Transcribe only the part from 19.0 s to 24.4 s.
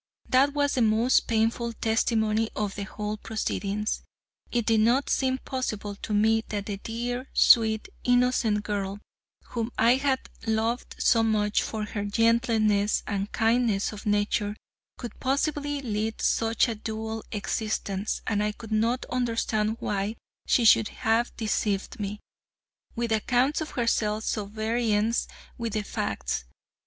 understand why she should have deceived me, with accounts of herself